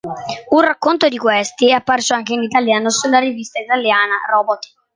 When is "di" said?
1.09-1.17